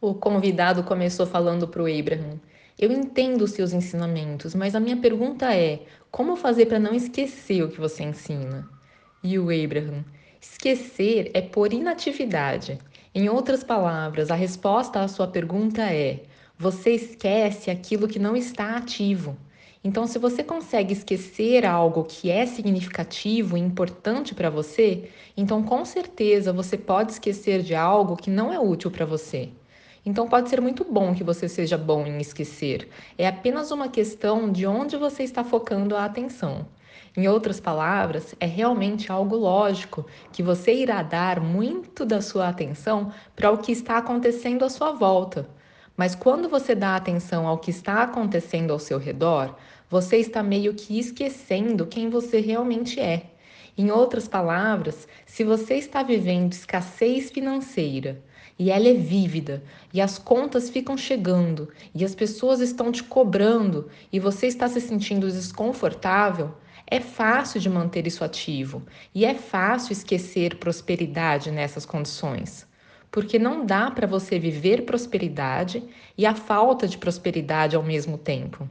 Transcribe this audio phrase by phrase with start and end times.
[0.00, 2.38] O convidado começou falando para o Abraham:
[2.78, 7.64] Eu entendo os seus ensinamentos, mas a minha pergunta é: como fazer para não esquecer
[7.64, 8.68] o que você ensina?
[9.24, 10.04] E o Abraham:
[10.40, 12.78] Esquecer é por inatividade.
[13.12, 16.22] Em outras palavras, a resposta à sua pergunta é:
[16.56, 19.36] você esquece aquilo que não está ativo.
[19.82, 25.84] Então, se você consegue esquecer algo que é significativo e importante para você, então com
[25.84, 29.50] certeza você pode esquecer de algo que não é útil para você.
[30.08, 32.88] Então pode ser muito bom que você seja bom em esquecer.
[33.18, 36.66] É apenas uma questão de onde você está focando a atenção.
[37.14, 43.12] Em outras palavras, é realmente algo lógico que você irá dar muito da sua atenção
[43.36, 45.46] para o que está acontecendo à sua volta.
[45.94, 49.56] Mas quando você dá atenção ao que está acontecendo ao seu redor,
[49.90, 53.24] você está meio que esquecendo quem você realmente é.
[53.78, 58.20] Em outras palavras, se você está vivendo escassez financeira,
[58.58, 59.62] e ela é vívida,
[59.94, 64.80] e as contas ficam chegando, e as pessoas estão te cobrando, e você está se
[64.80, 66.52] sentindo desconfortável,
[66.90, 68.82] é fácil de manter isso ativo
[69.14, 72.66] e é fácil esquecer prosperidade nessas condições.
[73.10, 75.84] Porque não dá para você viver prosperidade
[76.16, 78.68] e a falta de prosperidade ao mesmo tempo.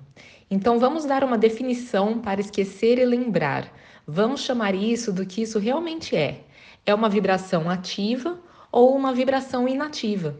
[0.49, 3.71] Então vamos dar uma definição para esquecer e lembrar.
[4.09, 6.45] Vamos chamar isso do que isso realmente é.
[6.85, 8.39] É uma vibração ativa
[8.71, 10.33] ou uma vibração inativa.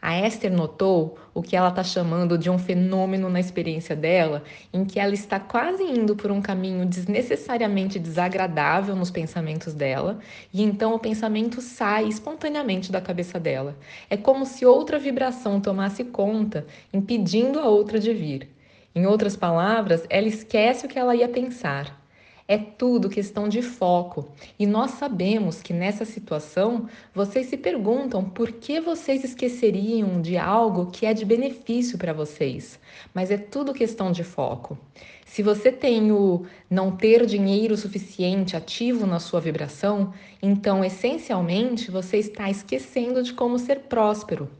[0.00, 4.86] A Esther notou o que ela está chamando de um fenômeno na experiência dela, em
[4.86, 10.18] que ela está quase indo por um caminho desnecessariamente desagradável nos pensamentos dela,
[10.50, 13.76] e então o pensamento sai espontaneamente da cabeça dela.
[14.08, 18.48] É como se outra vibração tomasse conta, impedindo a outra de vir.
[18.94, 22.03] Em outras palavras, ela esquece o que ela ia pensar.
[22.46, 24.30] É tudo questão de foco.
[24.58, 30.90] E nós sabemos que nessa situação vocês se perguntam por que vocês esqueceriam de algo
[30.90, 32.78] que é de benefício para vocês.
[33.14, 34.78] Mas é tudo questão de foco.
[35.24, 42.18] Se você tem o não ter dinheiro suficiente ativo na sua vibração, então essencialmente você
[42.18, 44.50] está esquecendo de como ser próspero.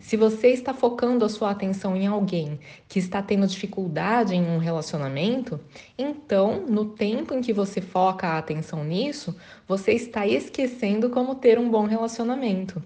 [0.00, 4.56] Se você está focando a sua atenção em alguém que está tendo dificuldade em um
[4.56, 5.60] relacionamento,
[5.96, 9.36] então, no tempo em que você foca a atenção nisso,
[9.68, 12.82] você está esquecendo como ter um bom relacionamento.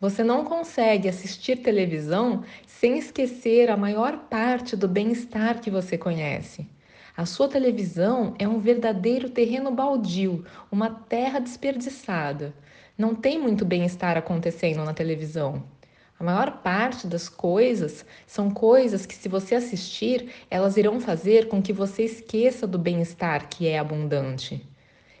[0.00, 6.68] Você não consegue assistir televisão sem esquecer a maior parte do bem-estar que você conhece.
[7.16, 12.52] A sua televisão é um verdadeiro terreno baldio, uma terra desperdiçada.
[12.98, 15.75] Não tem muito bem-estar acontecendo na televisão.
[16.18, 21.60] A maior parte das coisas são coisas que, se você assistir, elas irão fazer com
[21.60, 24.66] que você esqueça do bem-estar que é abundante.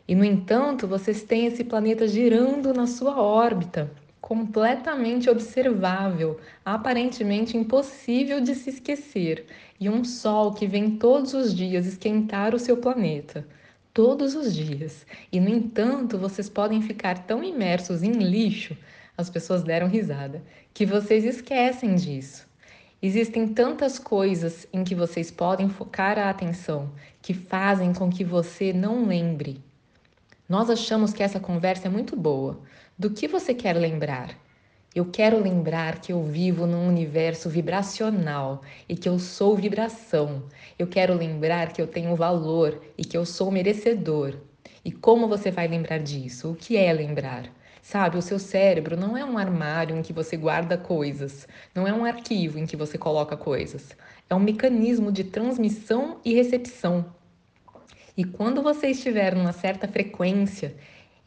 [0.08, 3.90] E, no entanto, vocês têm esse planeta girando na sua órbita,
[4.22, 9.44] completamente observável, aparentemente impossível de se esquecer,
[9.78, 13.46] e um Sol que vem todos os dias esquentar o seu planeta.
[13.92, 15.06] Todos os dias.
[15.30, 18.76] E, no entanto, vocês podem ficar tão imersos em lixo
[19.16, 20.42] as pessoas deram risada.
[20.74, 22.46] Que vocês esquecem disso.
[23.00, 28.72] Existem tantas coisas em que vocês podem focar a atenção que fazem com que você
[28.72, 29.62] não lembre.
[30.48, 32.60] Nós achamos que essa conversa é muito boa.
[32.98, 34.30] Do que você quer lembrar?
[34.94, 40.44] Eu quero lembrar que eu vivo num universo vibracional e que eu sou vibração.
[40.78, 44.38] Eu quero lembrar que eu tenho valor e que eu sou merecedor.
[44.82, 46.52] E como você vai lembrar disso?
[46.52, 47.50] O que é lembrar?
[47.88, 51.92] Sabe, o seu cérebro não é um armário em que você guarda coisas, não é
[51.92, 53.90] um arquivo em que você coloca coisas.
[54.28, 57.06] É um mecanismo de transmissão e recepção.
[58.16, 60.74] E quando você estiver numa certa frequência,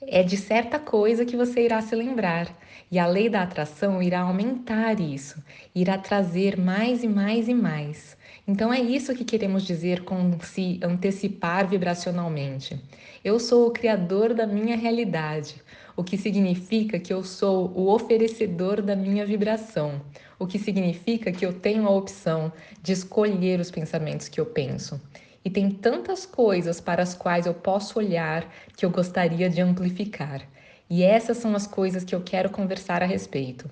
[0.01, 2.53] é de certa coisa que você irá se lembrar.
[2.91, 5.41] E a lei da atração irá aumentar isso,
[5.73, 8.17] irá trazer mais e mais e mais.
[8.45, 12.83] Então é isso que queremos dizer com se antecipar vibracionalmente.
[13.23, 15.63] Eu sou o criador da minha realidade
[15.99, 20.01] o que significa que eu sou o oferecedor da minha vibração,
[20.39, 24.97] o que significa que eu tenho a opção de escolher os pensamentos que eu penso.
[25.43, 30.47] E tem tantas coisas para as quais eu posso olhar que eu gostaria de amplificar.
[30.89, 33.69] E essas são as coisas que eu quero conversar a respeito.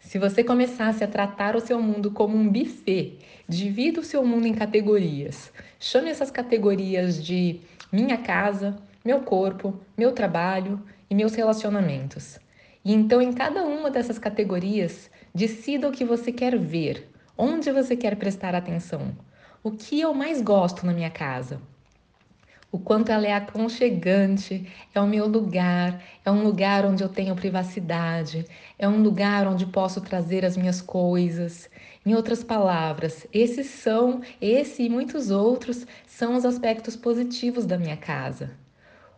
[0.00, 4.48] Se você começasse a tratar o seu mundo como um buffet, divida o seu mundo
[4.48, 5.52] em categorias.
[5.78, 7.60] Chame essas categorias de
[7.92, 12.38] minha casa, meu corpo, meu trabalho, e meus relacionamentos.
[12.84, 17.94] E então, em cada uma dessas categorias, decida o que você quer ver, onde você
[17.96, 19.16] quer prestar atenção.
[19.62, 21.60] O que eu mais gosto na minha casa?
[22.74, 27.36] o quanto ela é aconchegante, é o meu lugar, é um lugar onde eu tenho
[27.36, 28.44] privacidade,
[28.76, 31.70] é um lugar onde posso trazer as minhas coisas.
[32.04, 37.96] Em outras palavras, esses são, esse e muitos outros são os aspectos positivos da minha
[37.96, 38.63] casa.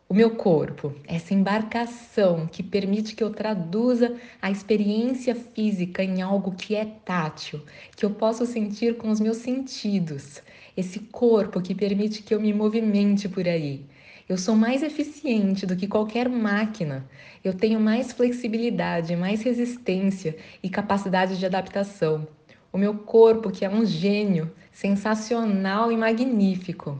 [0.08, 6.52] O meu corpo, essa embarcação que permite que eu traduza a experiência física em algo
[6.52, 7.60] que é tátil,
[7.96, 10.40] que eu posso sentir com os meus sentidos.
[10.76, 13.84] Esse corpo que permite que eu me movimente por aí.
[14.28, 17.04] Eu sou mais eficiente do que qualquer máquina.
[17.42, 22.28] Eu tenho mais flexibilidade, mais resistência e capacidade de adaptação.
[22.72, 26.96] O meu corpo, que é um gênio, sensacional e magnífico.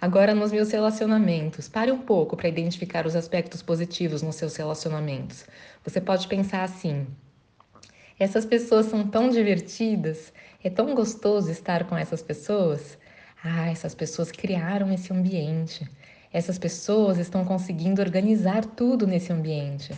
[0.00, 5.46] Agora, nos meus relacionamentos, pare um pouco para identificar os aspectos positivos nos seus relacionamentos.
[5.84, 7.06] Você pode pensar assim:
[8.18, 10.32] essas pessoas são tão divertidas,
[10.64, 12.98] é tão gostoso estar com essas pessoas.
[13.44, 15.88] Ah, essas pessoas criaram esse ambiente.
[16.32, 19.94] Essas pessoas estão conseguindo organizar tudo nesse ambiente.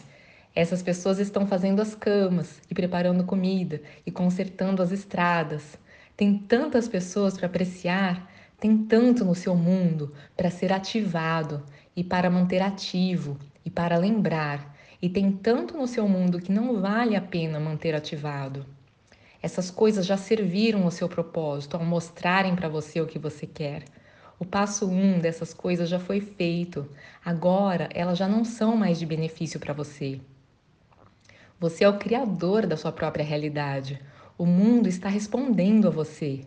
[0.54, 5.78] Essas pessoas estão fazendo as camas e preparando comida e consertando as estradas.
[6.16, 8.28] Tem tantas pessoas para apreciar
[8.60, 11.62] tem tanto no seu mundo para ser ativado
[11.94, 16.80] e para manter ativo e para lembrar, e tem tanto no seu mundo que não
[16.80, 18.66] vale a pena manter ativado.
[19.40, 23.84] Essas coisas já serviram o seu propósito ao mostrarem para você o que você quer.
[24.40, 26.88] O passo um dessas coisas já foi feito.
[27.24, 30.20] Agora elas já não são mais de benefício para você.
[31.60, 34.00] Você é o criador da sua própria realidade.
[34.36, 36.40] O mundo está respondendo a você.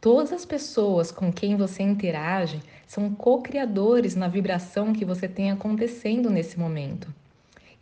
[0.00, 6.30] Todas as pessoas com quem você interage são co-criadores na vibração que você tem acontecendo
[6.30, 7.12] nesse momento.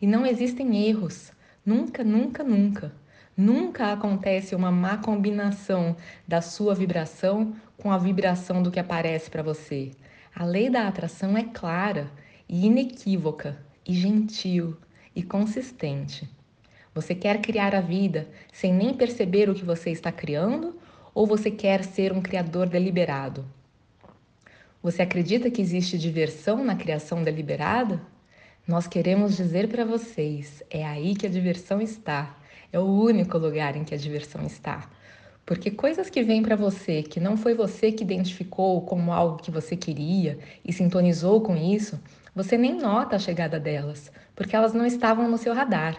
[0.00, 1.30] E não existem erros.
[1.64, 2.92] Nunca, nunca, nunca.
[3.36, 5.94] Nunca acontece uma má combinação
[6.26, 9.90] da sua vibração com a vibração do que aparece para você.
[10.34, 12.10] A lei da atração é clara
[12.48, 14.74] e inequívoca, e gentil
[15.14, 16.26] e consistente.
[16.94, 20.74] Você quer criar a vida sem nem perceber o que você está criando
[21.16, 23.42] ou você quer ser um criador deliberado?
[24.82, 28.02] Você acredita que existe diversão na criação deliberada?
[28.68, 32.36] Nós queremos dizer para vocês: é aí que a diversão está.
[32.70, 34.90] É o único lugar em que a diversão está.
[35.46, 39.50] Porque coisas que vêm para você que não foi você que identificou como algo que
[39.50, 41.98] você queria e sintonizou com isso,
[42.34, 45.98] você nem nota a chegada delas, porque elas não estavam no seu radar.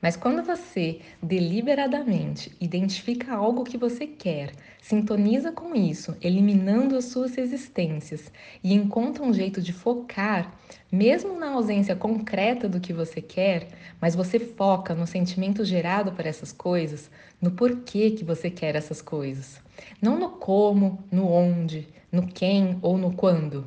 [0.00, 7.34] Mas quando você deliberadamente identifica algo que você quer, sintoniza com isso, eliminando as suas
[7.34, 8.30] resistências
[8.62, 10.54] e encontra um jeito de focar,
[10.90, 16.24] mesmo na ausência concreta do que você quer, mas você foca no sentimento gerado por
[16.24, 17.10] essas coisas,
[17.42, 19.60] no porquê que você quer essas coisas.
[20.00, 23.66] Não no como, no onde, no quem ou no quando,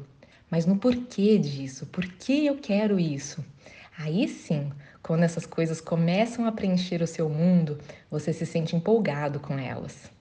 [0.50, 3.44] mas no porquê disso, por que eu quero isso.
[3.98, 9.39] Aí sim, quando essas coisas começam a preencher o seu mundo, você se sente empolgado
[9.39, 10.12] com elas.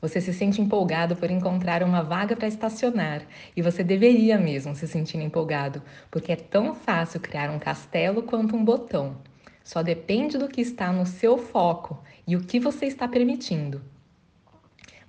[0.00, 3.22] Você se sente empolgado por encontrar uma vaga para estacionar
[3.54, 8.56] e você deveria mesmo se sentir empolgado, porque é tão fácil criar um castelo quanto
[8.56, 9.18] um botão.
[9.62, 13.82] Só depende do que está no seu foco e o que você está permitindo.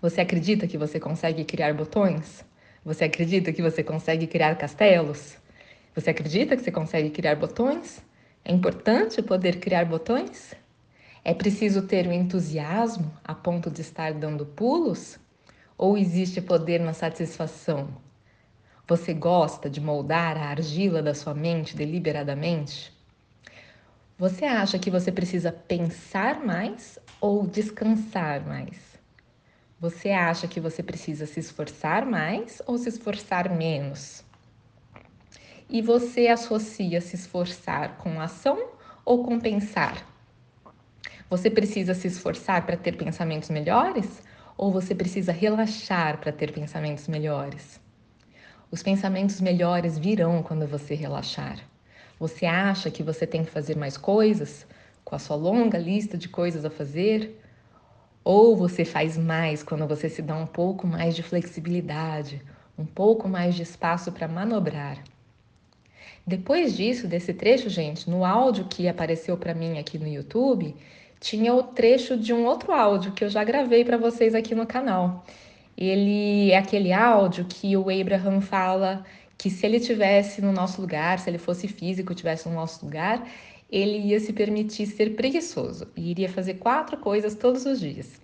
[0.02, 2.44] Você acredita que você consegue criar botões?
[2.84, 5.38] Você acredita que você consegue criar castelos?
[5.96, 8.04] Você acredita que você consegue criar botões?
[8.44, 10.56] É importante poder criar botões?
[11.24, 15.20] É preciso ter o entusiasmo a ponto de estar dando pulos?
[15.78, 17.90] Ou existe poder na satisfação?
[18.88, 22.92] Você gosta de moldar a argila da sua mente deliberadamente?
[24.18, 29.00] Você acha que você precisa pensar mais ou descansar mais?
[29.80, 34.24] Você acha que você precisa se esforçar mais ou se esforçar menos?
[35.72, 38.72] E você associa se esforçar com ação
[39.06, 40.06] ou com pensar?
[41.30, 44.22] Você precisa se esforçar para ter pensamentos melhores
[44.58, 47.80] ou você precisa relaxar para ter pensamentos melhores?
[48.70, 51.58] Os pensamentos melhores virão quando você relaxar.
[52.20, 54.68] Você acha que você tem que fazer mais coisas
[55.06, 57.42] com a sua longa lista de coisas a fazer?
[58.26, 62.42] Ou você faz mais quando você se dá um pouco mais de flexibilidade,
[62.78, 64.98] um pouco mais de espaço para manobrar?
[66.26, 70.76] Depois disso, desse trecho, gente, no áudio que apareceu para mim aqui no YouTube,
[71.20, 74.66] tinha o trecho de um outro áudio que eu já gravei para vocês aqui no
[74.66, 75.26] canal.
[75.78, 79.06] Ele é aquele áudio que o Abraham fala
[79.38, 83.28] que se ele tivesse no nosso lugar, se ele fosse físico, tivesse no nosso lugar,
[83.72, 88.22] ele ia se permitir ser preguiçoso e iria fazer quatro coisas todos os dias.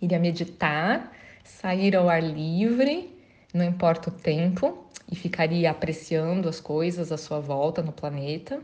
[0.00, 1.12] Iria meditar,
[1.42, 3.10] sair ao ar livre,
[3.52, 8.60] não importa o tempo, e ficaria apreciando as coisas à sua volta no planeta.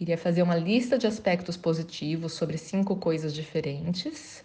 [0.00, 4.44] Iria fazer uma lista de aspectos positivos sobre cinco coisas diferentes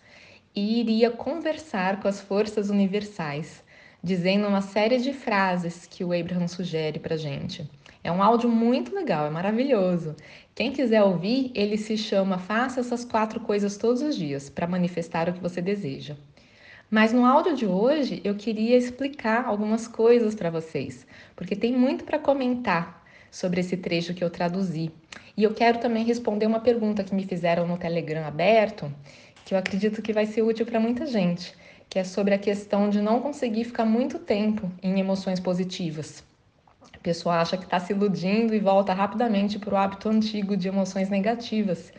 [0.56, 3.64] e iria conversar com as forças universais,
[4.04, 7.70] dizendo uma série de frases que o Abraham sugere para gente.
[8.04, 10.16] É um áudio muito legal, é maravilhoso.
[10.56, 15.30] Quem quiser ouvir, ele se chama Faça essas quatro coisas todos os dias para manifestar
[15.30, 16.16] o que você deseja.
[16.90, 22.06] Mas no áudio de hoje eu queria explicar algumas coisas para vocês, porque tem muito
[22.06, 24.90] para comentar sobre esse trecho que eu traduzi.
[25.36, 28.90] E eu quero também responder uma pergunta que me fizeram no Telegram aberto,
[29.44, 31.54] que eu acredito que vai ser útil para muita gente,
[31.90, 36.24] que é sobre a questão de não conseguir ficar muito tempo em emoções positivas.
[36.94, 40.70] A pessoa acha que está se iludindo e volta rapidamente para o hábito antigo de
[40.70, 41.92] emoções negativas.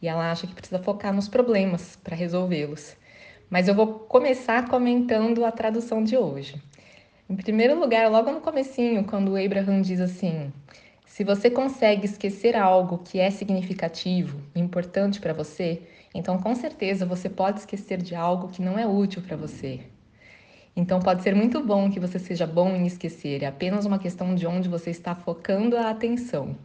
[0.00, 2.96] E ela acha que precisa focar nos problemas para resolvê-los.
[3.48, 6.60] Mas eu vou começar comentando a tradução de hoje.
[7.28, 10.52] Em primeiro lugar, logo no comecinho, quando o Abraham diz assim:
[11.06, 15.82] se você consegue esquecer algo que é significativo, importante para você,
[16.14, 19.80] então com certeza você pode esquecer de algo que não é útil para você.
[20.76, 24.34] Então pode ser muito bom que você seja bom em esquecer, é apenas uma questão
[24.34, 26.56] de onde você está focando a atenção.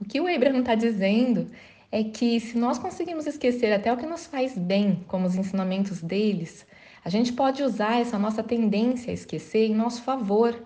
[0.00, 1.50] O que o Abraham está dizendo
[1.94, 6.02] é que se nós conseguimos esquecer até o que nos faz bem, como os ensinamentos
[6.02, 6.66] deles,
[7.04, 10.60] a gente pode usar essa nossa tendência a esquecer em nosso favor,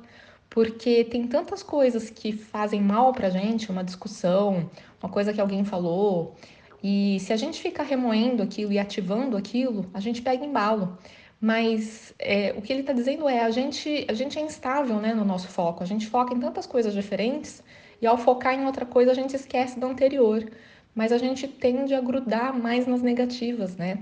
[0.49, 4.71] porque tem tantas coisas que fazem mal pra gente, uma discussão,
[5.03, 6.35] uma coisa que alguém falou,
[6.83, 10.97] e se a gente ficar remoendo aquilo e ativando aquilo, a gente pega embalo.
[11.39, 15.13] Mas é, o que ele está dizendo é a gente, a gente é instável né,
[15.13, 17.63] no nosso foco, a gente foca em tantas coisas diferentes
[18.01, 20.43] e ao focar em outra coisa a gente esquece da anterior
[20.99, 24.01] mas a gente tende a grudar mais nas negativas, né?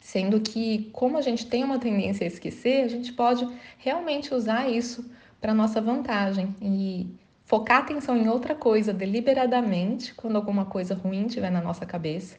[0.00, 4.68] Sendo que, como a gente tem uma tendência a esquecer, a gente pode realmente usar
[4.68, 5.08] isso
[5.40, 7.06] para nossa vantagem e
[7.44, 12.36] focar a atenção em outra coisa deliberadamente, quando alguma coisa ruim estiver na nossa cabeça,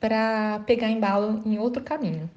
[0.00, 2.28] para pegar embalo em outro caminho.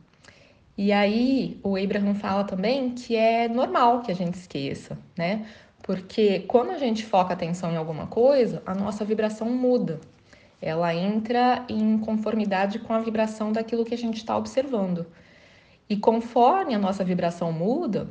[0.78, 5.48] E aí, o Abraham fala também que é normal que a gente esqueça, né?
[5.82, 10.00] Porque quando a gente foca atenção em alguma coisa, a nossa vibração muda
[10.66, 15.06] ela entra em conformidade com a vibração daquilo que a gente está observando.
[15.88, 18.10] E conforme a nossa vibração muda,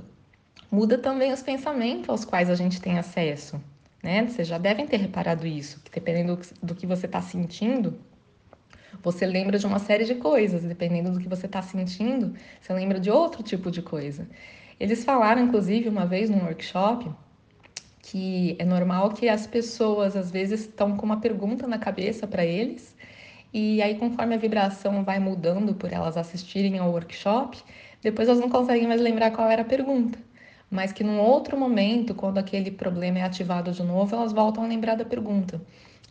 [0.70, 3.60] muda também os pensamentos aos quais a gente tem acesso.
[4.00, 4.24] Né?
[4.24, 7.98] Vocês já devem ter reparado isso, que dependendo do que você está sentindo,
[9.02, 13.00] você lembra de uma série de coisas, dependendo do que você está sentindo, você lembra
[13.00, 14.28] de outro tipo de coisa.
[14.78, 17.10] Eles falaram, inclusive, uma vez num workshop,
[18.04, 22.44] que é normal que as pessoas às vezes estão com uma pergunta na cabeça para
[22.44, 22.94] eles
[23.52, 27.62] e aí conforme a vibração vai mudando por elas assistirem ao workshop,
[28.02, 30.18] depois elas não conseguem mais lembrar qual era a pergunta,
[30.70, 34.66] mas que num outro momento, quando aquele problema é ativado de novo, elas voltam a
[34.66, 35.60] lembrar da pergunta.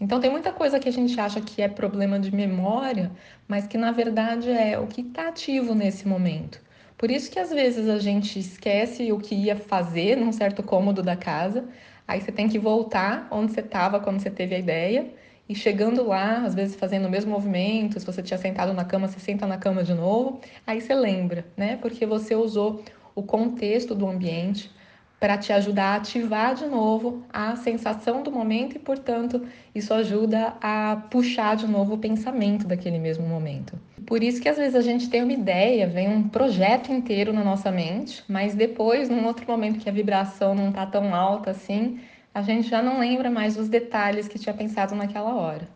[0.02, 3.12] Então tem muita coisa que a gente acha que é problema de memória,
[3.48, 6.60] mas que na verdade é o que está ativo nesse momento.
[6.98, 11.02] Por isso que às vezes a gente esquece o que ia fazer num certo cômodo
[11.04, 11.66] da casa,
[12.08, 15.14] aí você tem que voltar onde você estava quando você teve a ideia,
[15.48, 19.08] e chegando lá, às vezes fazendo o mesmo movimento, se você tinha sentado na cama,
[19.08, 21.78] você senta na cama de novo, aí você lembra, né?
[21.82, 22.82] Porque você usou
[23.14, 24.72] o contexto do ambiente
[25.20, 29.46] para te ajudar a ativar de novo a sensação do momento e, portanto,
[29.76, 33.78] isso ajuda a puxar de novo o pensamento daquele mesmo momento.
[34.14, 37.44] Por isso que às vezes a gente tem uma ideia, vem um projeto inteiro na
[37.44, 42.00] nossa mente, mas depois, num outro momento que a vibração não está tão alta assim,
[42.32, 45.68] a gente já não lembra mais dos detalhes que tinha pensado naquela hora.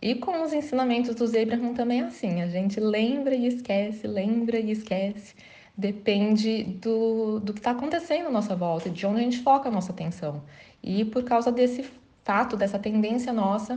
[0.00, 4.60] E com os ensinamentos do Abraham também é assim, a gente lembra e esquece, lembra
[4.60, 5.34] e esquece.
[5.76, 9.72] Depende do, do que está acontecendo à nossa volta, de onde a gente foca a
[9.72, 10.44] nossa atenção.
[10.80, 11.84] E por causa desse
[12.22, 13.76] fato, dessa tendência nossa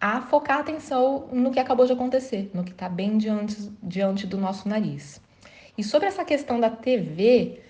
[0.00, 4.26] a focar a atenção no que acabou de acontecer, no que está bem diante, diante
[4.26, 5.20] do nosso nariz.
[5.76, 7.60] E sobre essa questão da TV,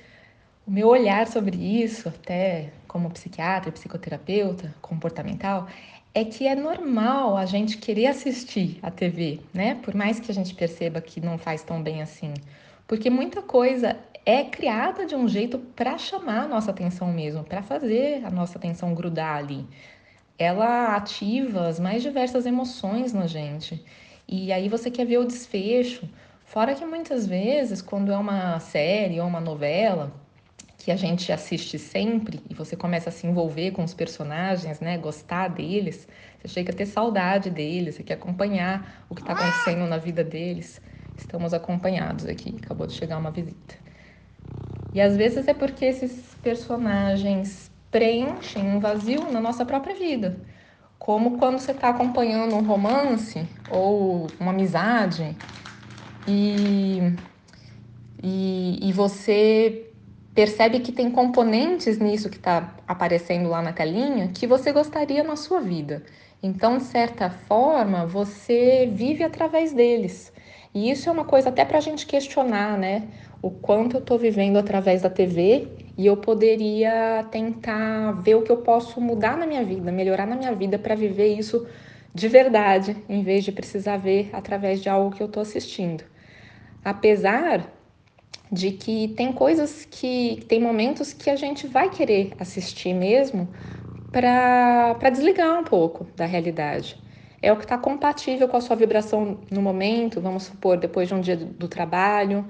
[0.66, 5.66] o meu olhar sobre isso, até como psiquiatra, psicoterapeuta, comportamental,
[6.14, 9.76] é que é normal a gente querer assistir a TV, né?
[9.76, 12.34] Por mais que a gente perceba que não faz tão bem assim.
[12.87, 13.96] Porque muita coisa
[14.26, 18.58] é criada de um jeito para chamar a nossa atenção mesmo, para fazer a nossa
[18.58, 19.66] atenção grudar ali
[20.42, 23.85] ela ativa as mais diversas emoções na gente.
[24.26, 26.09] E aí você quer ver o desfecho.
[26.44, 30.12] Fora que muitas vezes, quando é uma série ou uma novela
[30.78, 34.97] que a gente assiste sempre e você começa a se envolver com os personagens, né,
[34.97, 36.09] gostar deles,
[36.40, 40.25] você chega a ter saudade deles, você quer acompanhar o que está acontecendo na vida
[40.25, 40.80] deles.
[41.18, 43.75] Estamos acompanhados aqui, acabou de chegar uma visita.
[44.94, 50.38] E às vezes é porque esses personagens preenchem um vazio na nossa própria vida.
[50.99, 55.37] Como quando você está acompanhando um romance ou uma amizade
[56.28, 57.00] e,
[58.23, 59.90] e, e você
[60.35, 65.37] percebe que tem componentes nisso que está aparecendo lá na telinha que você gostaria na
[65.37, 66.02] sua vida.
[66.42, 70.32] Então, de certa forma, você vive através deles.
[70.73, 73.09] E isso é uma coisa até para a gente questionar, né?
[73.42, 75.68] O quanto eu estou vivendo através da TV
[76.00, 80.35] e eu poderia tentar ver o que eu posso mudar na minha vida, melhorar na
[80.35, 81.66] minha vida para viver isso
[82.14, 86.02] de verdade, em vez de precisar ver através de algo que eu estou assistindo.
[86.83, 87.71] Apesar
[88.50, 93.47] de que tem coisas que tem momentos que a gente vai querer assistir mesmo
[94.11, 96.97] para desligar um pouco da realidade.
[97.42, 101.14] É o que está compatível com a sua vibração no momento, vamos supor, depois de
[101.14, 102.47] um dia do trabalho,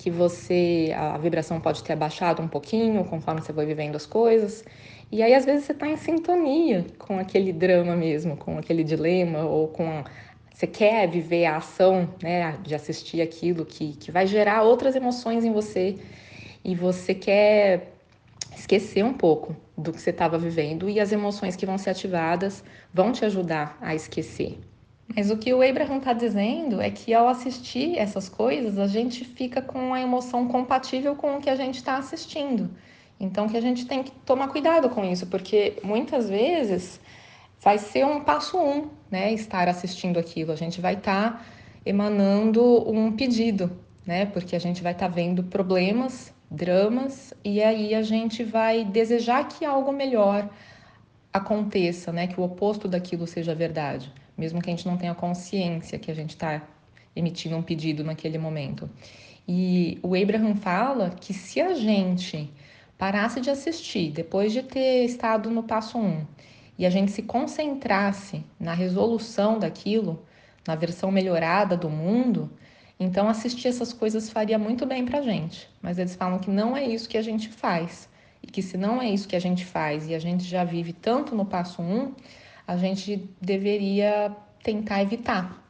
[0.00, 4.64] que você a vibração pode ter abaixado um pouquinho conforme você vai vivendo as coisas.
[5.12, 9.44] E aí às vezes você está em sintonia com aquele drama mesmo, com aquele dilema
[9.44, 10.02] ou com
[10.50, 15.44] você quer viver a ação, né, de assistir aquilo que, que vai gerar outras emoções
[15.44, 15.98] em você
[16.64, 17.92] e você quer
[18.56, 22.64] esquecer um pouco do que você estava vivendo e as emoções que vão ser ativadas
[22.92, 24.69] vão te ajudar a esquecer.
[25.14, 29.24] Mas o que o Abraham está dizendo é que ao assistir essas coisas, a gente
[29.24, 32.70] fica com a emoção compatível com o que a gente está assistindo.
[33.18, 37.00] Então, que a gente tem que tomar cuidado com isso, porque muitas vezes
[37.60, 39.32] vai ser um passo um, né?
[39.32, 40.52] Estar assistindo aquilo.
[40.52, 41.42] A gente vai estar tá
[41.84, 43.70] emanando um pedido,
[44.06, 44.26] né?
[44.26, 49.48] Porque a gente vai estar tá vendo problemas, dramas, e aí a gente vai desejar
[49.48, 50.48] que algo melhor
[51.32, 52.28] aconteça, né?
[52.28, 56.14] Que o oposto daquilo seja verdade mesmo que a gente não tenha consciência que a
[56.14, 56.62] gente está
[57.14, 58.88] emitindo um pedido naquele momento.
[59.46, 62.50] E o Abraham fala que se a gente
[62.96, 66.26] parasse de assistir depois de ter estado no passo 1 um,
[66.78, 70.24] e a gente se concentrasse na resolução daquilo,
[70.66, 72.50] na versão melhorada do mundo,
[72.98, 75.68] então assistir essas coisas faria muito bem para a gente.
[75.82, 78.08] Mas eles falam que não é isso que a gente faz.
[78.42, 80.94] E que se não é isso que a gente faz e a gente já vive
[80.94, 82.14] tanto no passo 1, um,
[82.70, 84.30] a gente deveria
[84.62, 85.60] tentar evitar,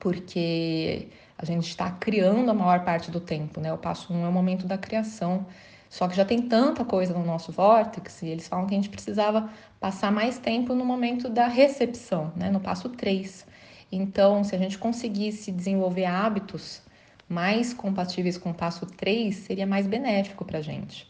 [0.00, 1.06] porque
[1.38, 3.72] a gente está criando a maior parte do tempo, né?
[3.72, 5.46] O passo um é o momento da criação.
[5.88, 8.88] Só que já tem tanta coisa no nosso vórtice, e eles falam que a gente
[8.88, 12.50] precisava passar mais tempo no momento da recepção, né?
[12.50, 13.46] No passo 3.
[13.92, 16.82] Então, se a gente conseguisse desenvolver hábitos
[17.28, 21.06] mais compatíveis com o passo 3, seria mais benéfico para a gente.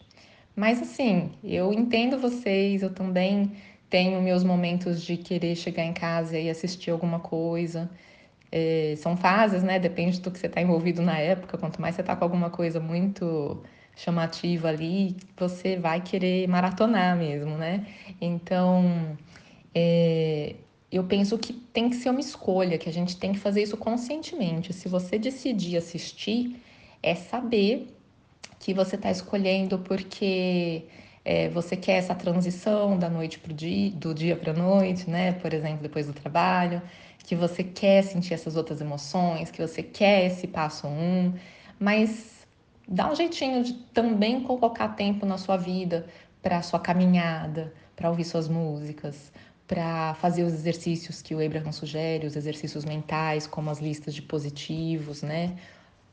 [0.54, 3.52] Mas assim, eu entendo vocês, eu também
[3.92, 7.90] tenho meus momentos de querer chegar em casa e assistir alguma coisa.
[8.50, 9.78] É, são fases, né?
[9.78, 11.58] Depende do que você está envolvido na época.
[11.58, 13.62] Quanto mais você está com alguma coisa muito
[13.94, 17.86] chamativa ali, você vai querer maratonar mesmo, né?
[18.18, 19.14] Então,
[19.74, 20.56] é,
[20.90, 23.76] eu penso que tem que ser uma escolha, que a gente tem que fazer isso
[23.76, 24.72] conscientemente.
[24.72, 26.56] Se você decidir assistir,
[27.02, 27.94] é saber
[28.58, 30.84] que você está escolhendo porque
[31.24, 35.08] é, você quer essa transição da noite para o dia, do dia para a noite,
[35.08, 35.32] né?
[35.32, 36.82] Por exemplo, depois do trabalho,
[37.18, 41.32] que você quer sentir essas outras emoções, que você quer esse passo um,
[41.78, 42.46] mas
[42.88, 46.06] dá um jeitinho de também colocar tempo na sua vida
[46.42, 49.32] para sua caminhada, para ouvir suas músicas,
[49.68, 54.22] para fazer os exercícios que o Abraham sugere, os exercícios mentais, como as listas de
[54.22, 55.56] positivos, né?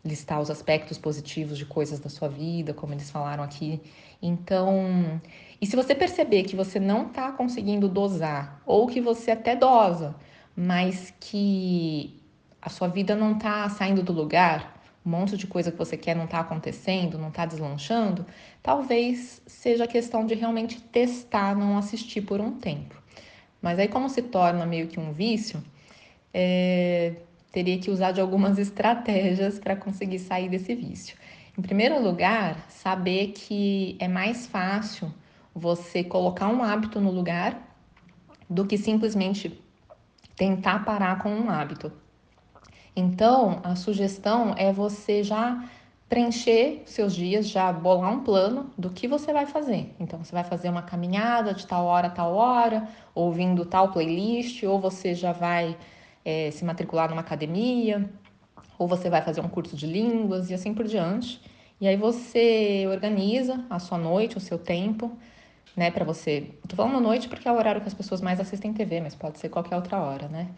[0.05, 3.81] Listar os aspectos positivos de coisas da sua vida, como eles falaram aqui
[4.21, 5.21] então,
[5.61, 10.15] e se você perceber que você não está conseguindo dosar, ou que você até dosa,
[10.55, 12.19] mas que
[12.61, 16.15] a sua vida não está saindo do lugar, um monte de coisa que você quer
[16.15, 18.25] não está acontecendo, não está deslanchando,
[18.61, 23.01] talvez seja questão de realmente testar, não assistir por um tempo.
[23.61, 25.63] Mas aí, como se torna meio que um vício,
[26.33, 27.15] é,
[27.51, 31.17] teria que usar de algumas estratégias para conseguir sair desse vício.
[31.59, 35.13] Em primeiro lugar, saber que é mais fácil
[35.53, 37.75] você colocar um hábito no lugar
[38.49, 39.61] do que simplesmente
[40.37, 41.91] tentar parar com um hábito.
[42.95, 45.61] Então, a sugestão é você já
[46.07, 49.93] preencher seus dias, já bolar um plano do que você vai fazer.
[49.99, 54.63] Então, você vai fazer uma caminhada de tal hora a tal hora, ouvindo tal playlist,
[54.63, 55.75] ou você já vai
[56.23, 58.09] é, se matricular numa academia,
[58.79, 61.41] ou você vai fazer um curso de línguas e assim por diante.
[61.81, 65.11] E aí você organiza a sua noite, o seu tempo,
[65.75, 66.51] né, para você.
[66.67, 69.37] Tô falando noite porque é o horário que as pessoas mais assistem TV, mas pode
[69.37, 70.49] ser qualquer outra hora, né?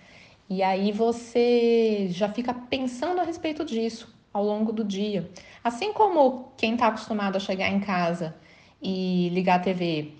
[0.49, 5.29] E aí você já fica pensando a respeito disso ao longo do dia.
[5.63, 8.35] Assim como quem está acostumado a chegar em casa
[8.81, 10.13] e ligar a TV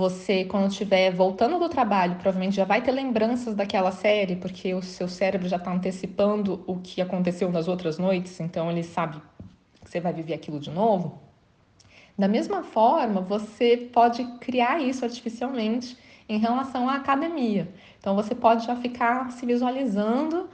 [0.00, 4.80] Você, quando estiver voltando do trabalho, provavelmente já vai ter lembranças daquela série, porque o
[4.80, 9.20] seu cérebro já está antecipando o que aconteceu nas outras noites, então ele sabe
[9.84, 11.20] que você vai viver aquilo de novo.
[12.18, 17.68] Da mesma forma, você pode criar isso artificialmente em relação à academia.
[17.98, 20.48] Então, você pode já ficar se visualizando,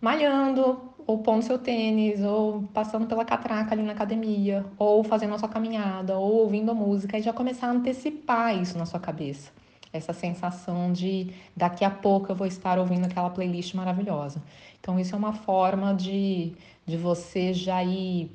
[0.00, 5.38] malhando, ou pondo seu tênis, ou passando pela catraca ali na academia, ou fazendo a
[5.38, 9.52] sua caminhada, ou ouvindo a música, e já começar a antecipar isso na sua cabeça.
[9.92, 14.42] Essa sensação de daqui a pouco eu vou estar ouvindo aquela playlist maravilhosa.
[14.80, 16.52] Então, isso é uma forma de,
[16.84, 18.30] de você já ir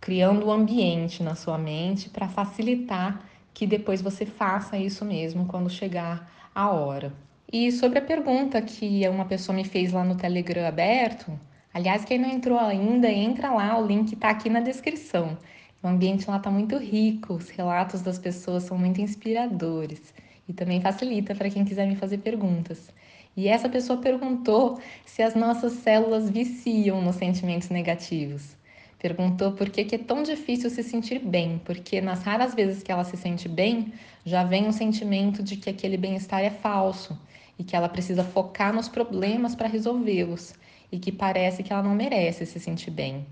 [0.00, 3.20] criando o um ambiente na sua mente para facilitar
[3.52, 7.12] que depois você faça isso mesmo quando chegar a hora.
[7.52, 11.38] E sobre a pergunta que uma pessoa me fez lá no Telegram aberto,
[11.76, 15.36] Aliás, quem não entrou ainda, entra lá, o link está aqui na descrição.
[15.82, 20.14] O ambiente lá está muito rico, os relatos das pessoas são muito inspiradores
[20.48, 22.88] e também facilita para quem quiser me fazer perguntas.
[23.36, 28.56] E essa pessoa perguntou se as nossas células viciam nos sentimentos negativos.
[28.98, 32.90] Perguntou por que, que é tão difícil se sentir bem, porque nas raras vezes que
[32.90, 33.92] ela se sente bem,
[34.24, 37.20] já vem um sentimento de que aquele bem-estar é falso
[37.58, 40.54] e que ela precisa focar nos problemas para resolvê-los
[40.90, 43.26] e que parece que ela não merece se sentir bem.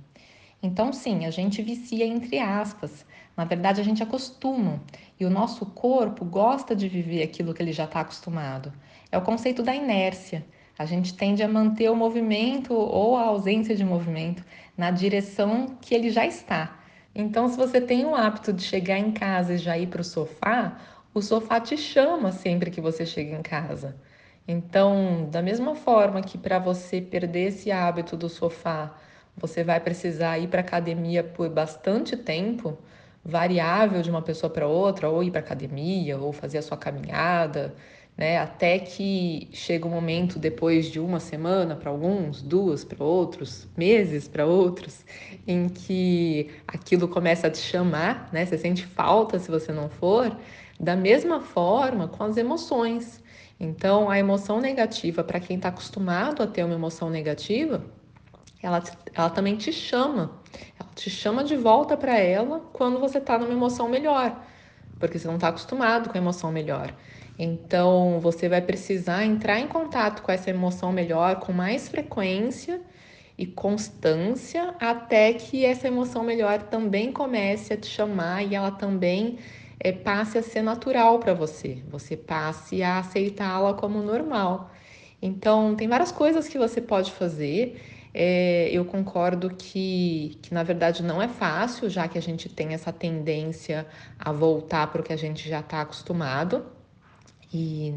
[0.63, 3.05] Então, sim, a gente vicia entre aspas.
[3.37, 4.81] Na verdade, a gente acostuma
[5.21, 8.73] e o nosso corpo gosta de viver aquilo que ele já está acostumado.
[9.13, 10.45] É o conceito da inércia.
[10.79, 14.45] A gente tende a manter o movimento ou a ausência de movimento
[14.77, 16.81] na direção que ele já está.
[17.15, 20.05] Então, se você tem o hábito de chegar em casa e já ir para o
[20.05, 20.79] sofá,
[21.13, 23.95] o sofá te chama sempre que você chega em casa.
[24.47, 28.95] Então, da mesma forma que para você perder esse hábito do sofá,
[29.37, 32.79] você vai precisar ir para academia por bastante tempo,
[33.25, 37.75] variável de uma pessoa para outra, ou ir para academia, ou fazer a sua caminhada,
[38.17, 38.39] né?
[38.39, 44.29] Até que chega um momento depois de uma semana para alguns, duas para outros, meses
[44.29, 45.05] para outros,
[45.47, 48.45] em que aquilo começa a te chamar, né?
[48.47, 50.37] Você sente falta se você não for.
[50.79, 53.24] Da mesma forma com as emoções.
[53.59, 57.85] Então, a emoção negativa, para quem está acostumado a ter uma emoção negativa,
[58.63, 58.83] ela,
[59.15, 60.43] ela também te chama.
[60.79, 64.43] Ela te chama de volta para ela quando você está numa emoção melhor,
[64.99, 66.95] porque você não está acostumado com a emoção melhor.
[67.39, 72.81] Então, você vai precisar entrar em contato com essa emoção melhor com mais frequência
[73.37, 79.39] e constância até que essa emoção melhor também comece a te chamar e ela também
[79.79, 84.71] é, passe a ser natural para você, você passe a aceitá-la como normal.
[85.21, 87.81] Então, tem várias coisas que você pode fazer.
[88.13, 92.75] É, eu concordo que, que, na verdade, não é fácil, já que a gente tem
[92.75, 93.87] essa tendência
[94.19, 96.67] a voltar para o que a gente já está acostumado.
[97.53, 97.95] E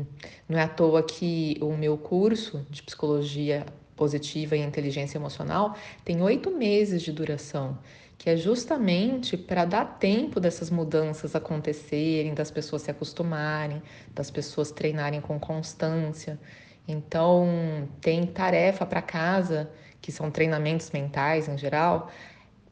[0.48, 6.22] não é à toa que o meu curso de psicologia positiva e inteligência emocional tem
[6.22, 7.78] oito meses de duração
[8.18, 13.82] que é justamente para dar tempo dessas mudanças acontecerem, das pessoas se acostumarem,
[14.14, 16.40] das pessoas treinarem com constância.
[16.88, 19.70] Então, tem tarefa para casa,
[20.02, 22.10] que são treinamentos mentais em geral,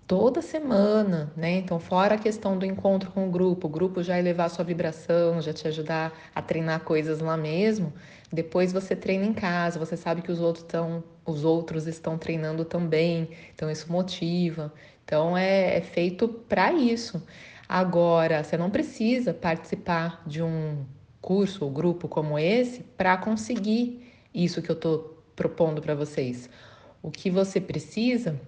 [0.08, 1.52] toda semana, né?
[1.58, 4.64] Então, fora a questão do encontro com o grupo, o grupo já elevar a sua
[4.64, 7.94] vibração, já te ajudar a treinar coisas lá mesmo.
[8.32, 12.66] Depois você treina em casa, você sabe que os outros estão, os outros estão treinando
[12.66, 14.72] também, então isso motiva.
[15.06, 17.24] Então é, é feito para isso.
[17.70, 20.84] Agora, você não precisa participar de um
[21.22, 26.50] curso ou grupo como esse para conseguir isso que eu estou propondo para vocês.
[27.02, 28.40] O que você precisa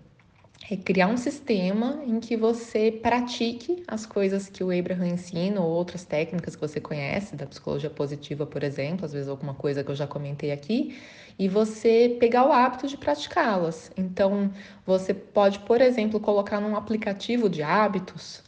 [0.69, 5.69] é criar um sistema em que você pratique as coisas que o Abraham ensina ou
[5.69, 9.89] outras técnicas que você conhece, da psicologia positiva, por exemplo, às vezes alguma coisa que
[9.89, 10.97] eu já comentei aqui,
[11.37, 13.91] e você pegar o hábito de praticá-las.
[13.97, 14.51] Então,
[14.85, 18.43] você pode, por exemplo, colocar num aplicativo de hábitos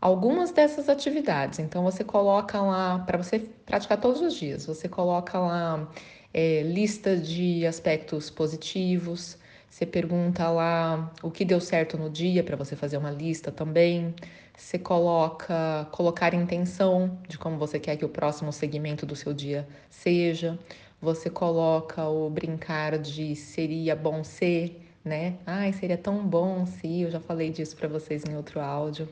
[0.00, 1.58] algumas dessas atividades.
[1.58, 5.88] Então, você coloca lá, para você praticar todos os dias, você coloca lá
[6.32, 9.38] é, lista de aspectos positivos
[9.74, 14.14] você pergunta lá o que deu certo no dia para você fazer uma lista também.
[14.56, 19.66] Você coloca colocar intenção de como você quer que o próximo segmento do seu dia
[19.90, 20.56] seja.
[21.04, 25.36] Você coloca o brincar de seria bom ser, né?
[25.46, 29.06] Ai, seria tão bom se eu já falei disso para vocês em outro áudio.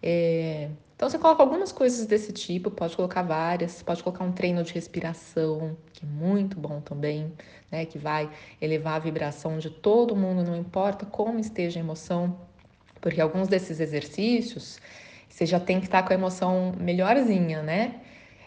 [0.00, 4.62] É, então você coloca algumas coisas desse tipo, pode colocar várias, pode colocar um treino
[4.62, 7.32] de respiração, que é muito bom também,
[7.68, 7.84] né?
[7.84, 12.38] Que vai elevar a vibração de todo mundo, não importa como esteja a emoção,
[13.00, 14.78] porque alguns desses exercícios
[15.28, 18.02] você já tem que estar com a emoção melhorzinha, né?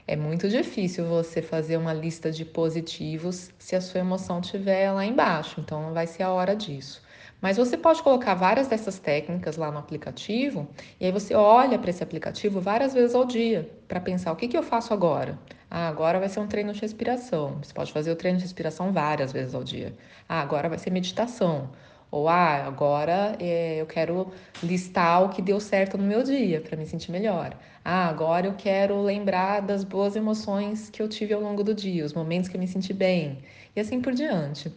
[0.08, 5.06] É muito difícil você fazer uma lista de positivos se a sua emoção estiver lá
[5.06, 7.02] embaixo, então não vai ser a hora disso.
[7.42, 10.66] Mas você pode colocar várias dessas técnicas lá no aplicativo
[10.98, 14.48] e aí você olha para esse aplicativo várias vezes ao dia para pensar o que,
[14.48, 15.38] que eu faço agora.
[15.70, 17.58] Ah, agora vai ser um treino de respiração.
[17.62, 19.94] Você pode fazer o treino de respiração várias vezes ao dia.
[20.28, 21.70] Ah, agora vai ser meditação.
[22.10, 24.32] Ou ah, agora é, eu quero
[24.64, 27.58] listar o que deu certo no meu dia para me sentir melhor.
[27.84, 32.06] Ah, agora eu quero lembrar das boas emoções que eu tive ao longo do dia,
[32.06, 33.40] os momentos que eu me senti bem
[33.76, 34.72] e assim por diante.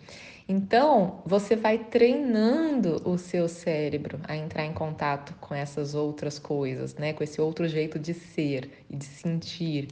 [0.49, 6.97] Então, você vai treinando o seu cérebro a entrar em contato com essas outras coisas,
[6.97, 7.13] né?
[7.13, 9.89] Com esse outro jeito de ser e de sentir.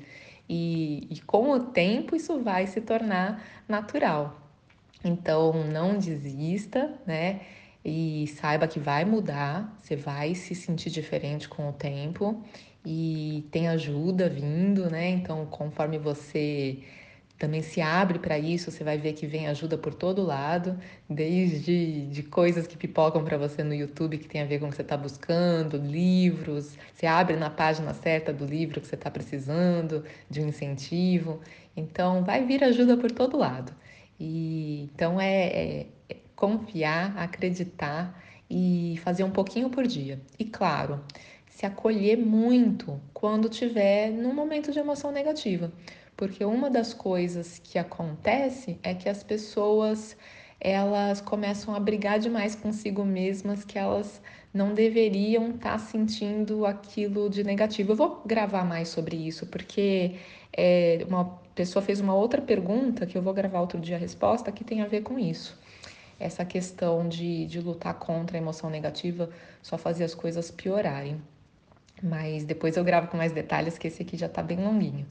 [0.49, 4.48] E, e com o tempo isso vai se tornar natural.
[5.05, 7.41] Então, não desista, né?
[7.85, 12.43] E saiba que vai mudar, você vai se sentir diferente com o tempo
[12.85, 15.09] e tem ajuda vindo, né?
[15.09, 16.79] Então, conforme você
[17.39, 20.77] também se abre para isso, você vai ver que vem ajuda por todo lado,
[21.09, 24.71] desde de coisas que pipocam para você no YouTube que tem a ver com o
[24.71, 29.11] que você está buscando, livros, você abre na página certa do livro que você está
[29.11, 31.41] precisando, de um incentivo.
[31.77, 33.73] Então, vai vir ajuda por todo lado.
[34.19, 40.21] E então é, é, é confiar, acreditar e fazer um pouquinho por dia.
[40.39, 41.05] E claro,
[41.47, 45.73] se acolher muito quando tiver num momento de emoção negativa
[46.19, 50.17] porque uma das coisas que acontece é que as pessoas
[50.61, 54.21] elas começam a brigar demais consigo mesmas que elas
[54.53, 57.93] não deveriam estar tá sentindo aquilo de negativo.
[57.93, 60.17] Eu vou gravar mais sobre isso, porque
[60.53, 64.53] é, uma pessoa fez uma outra pergunta que eu vou gravar outro dia a resposta
[64.53, 65.59] que tem a ver com isso.
[66.21, 69.29] Essa questão de, de lutar contra a emoção negativa
[69.61, 71.21] só fazia as coisas piorarem.
[72.01, 75.05] Mas depois eu gravo com mais detalhes, que esse aqui já está bem longuinho.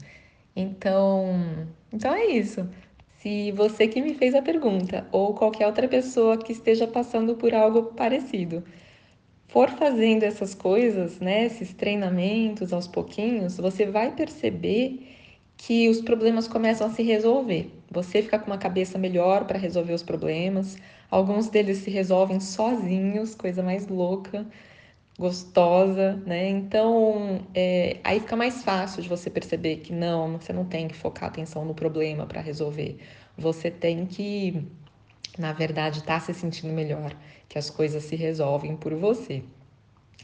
[0.56, 2.66] Então, então é isso.
[3.18, 7.52] Se você que me fez a pergunta ou qualquer outra pessoa que esteja passando por
[7.52, 8.64] algo parecido
[9.48, 15.17] for fazendo essas coisas, né, esses treinamentos aos pouquinhos, você vai perceber
[15.58, 17.70] que os problemas começam a se resolver.
[17.90, 20.78] Você fica com uma cabeça melhor para resolver os problemas.
[21.10, 24.46] Alguns deles se resolvem sozinhos, coisa mais louca
[25.18, 26.48] gostosa, né?
[26.48, 30.94] Então, é, aí fica mais fácil de você perceber que não, você não tem que
[30.94, 32.98] focar atenção no problema para resolver.
[33.36, 34.64] Você tem que,
[35.36, 37.16] na verdade, estar tá se sentindo melhor,
[37.48, 39.42] que as coisas se resolvem por você.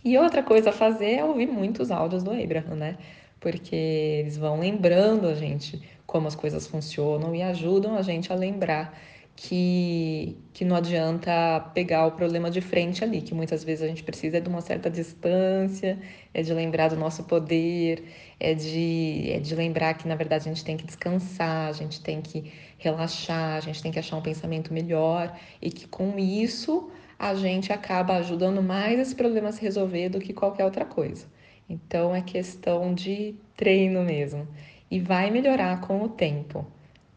[0.04, 2.98] E outra coisa a fazer é ouvir muitos áudios do Abraham, né?
[3.44, 8.34] Porque eles vão lembrando a gente como as coisas funcionam e ajudam a gente a
[8.34, 8.98] lembrar
[9.36, 14.02] que, que não adianta pegar o problema de frente ali, que muitas vezes a gente
[14.02, 15.98] precisa de uma certa distância,
[16.32, 18.04] é de lembrar do nosso poder,
[18.40, 22.00] é de, é de lembrar que na verdade a gente tem que descansar, a gente
[22.00, 26.90] tem que relaxar, a gente tem que achar um pensamento melhor e que com isso
[27.18, 31.33] a gente acaba ajudando mais esse problema a se resolver do que qualquer outra coisa.
[31.68, 34.46] Então é questão de treino mesmo.
[34.90, 36.66] E vai melhorar com o tempo.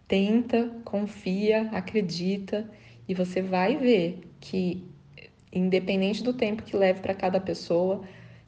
[0.08, 2.70] Tenta, confia, acredita.
[3.08, 4.84] E você vai ver que,
[5.52, 8.02] independente do tempo que leve para cada pessoa,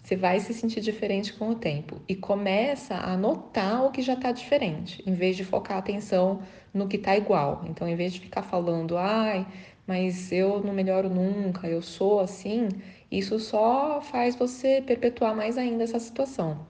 [0.04, 2.02] você vai se sentir diferente com o tempo.
[2.08, 6.42] E começa a notar o que já está diferente, em vez de focar a atenção
[6.74, 7.64] no que está igual.
[7.68, 9.46] Então, em vez de ficar falando, ai,
[9.86, 12.70] mas eu não melhoro nunca, eu sou assim,
[13.12, 16.68] isso só faz você perpetuar mais ainda essa situação.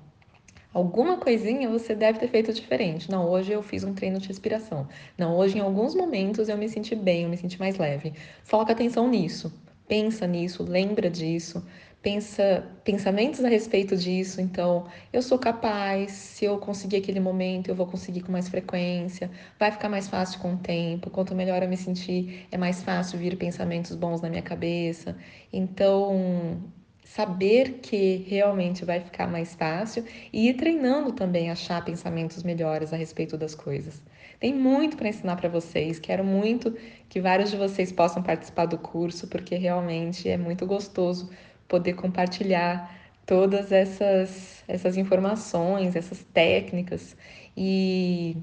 [0.71, 3.09] Alguma coisinha você deve ter feito diferente.
[3.09, 4.87] Não, hoje eu fiz um treino de respiração.
[5.17, 8.13] Não, hoje em alguns momentos eu me senti bem, eu me senti mais leve.
[8.43, 9.51] Foca atenção nisso.
[9.87, 11.65] Pensa nisso, lembra disso,
[12.01, 14.39] pensa pensamentos a respeito disso.
[14.41, 19.29] Então, eu sou capaz, se eu conseguir aquele momento, eu vou conseguir com mais frequência.
[19.59, 21.09] Vai ficar mais fácil com o tempo.
[21.09, 25.17] Quanto melhor eu me sentir, é mais fácil vir pensamentos bons na minha cabeça.
[25.51, 26.61] Então,
[27.03, 32.95] saber que realmente vai ficar mais fácil e ir treinando também achar pensamentos melhores a
[32.97, 34.01] respeito das coisas.
[34.39, 36.73] Tem muito para ensinar para vocês, quero muito
[37.09, 41.29] que vários de vocês possam participar do curso, porque realmente é muito gostoso
[41.69, 42.93] poder compartilhar
[43.25, 47.15] todas essas, essas informações, essas técnicas
[47.55, 48.35] e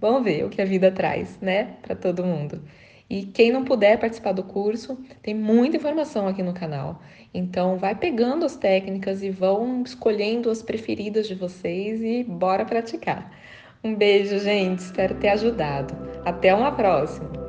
[0.00, 2.62] vamos ver o que a vida traz, né, para todo mundo.
[3.08, 7.00] E quem não puder participar do curso, tem muita informação aqui no canal.
[7.32, 13.30] Então, vai pegando as técnicas e vão escolhendo as preferidas de vocês e bora praticar.
[13.82, 14.80] Um beijo, gente.
[14.80, 15.94] Espero ter ajudado.
[16.24, 17.43] Até uma próxima.